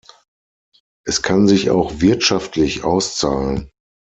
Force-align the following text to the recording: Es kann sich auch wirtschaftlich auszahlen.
Es 1.05 1.21
kann 1.21 1.47
sich 1.47 1.69
auch 1.69 1.99
wirtschaftlich 2.01 2.83
auszahlen. 2.83 3.69